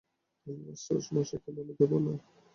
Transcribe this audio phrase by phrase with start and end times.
[0.47, 2.13] আমি মাস্টারমশায়কে বলে দেব না?